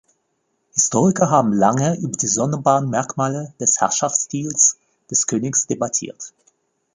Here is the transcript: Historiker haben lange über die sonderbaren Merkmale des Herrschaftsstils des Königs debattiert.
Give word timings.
Historiker 0.73 1.29
haben 1.29 1.53
lange 1.53 1.95
über 1.99 2.17
die 2.17 2.25
sonderbaren 2.25 2.89
Merkmale 2.89 3.53
des 3.59 3.79
Herrschaftsstils 3.79 4.79
des 5.11 5.27
Königs 5.27 5.67
debattiert. 5.67 6.33